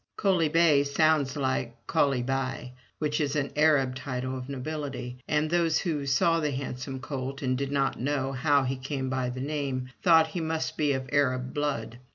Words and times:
"Coaly 0.17 0.49
bay" 0.49 0.83
sounds 0.83 1.35
like 1.35 1.75
*'Kolibey,'' 1.85 2.71
which 2.97 3.21
is 3.21 3.35
an 3.35 3.51
Arab 3.55 3.93
title 3.95 4.35
of 4.35 4.49
nobility, 4.49 5.19
and 5.27 5.47
those 5.47 5.77
who 5.77 6.07
saw 6.07 6.39
the 6.39 6.49
handsome 6.49 6.99
colt, 6.99 7.43
and 7.43 7.55
did 7.55 7.71
not 7.71 7.99
know 8.01 8.31
how 8.31 8.63
he 8.63 8.77
came 8.77 9.11
by 9.11 9.29
the 9.29 9.41
name, 9.41 9.91
thought 10.01 10.25
he 10.29 10.41
must 10.41 10.75
be 10.75 10.91
of 10.93 11.07
Arab 11.11 11.53
blood. 11.53 11.99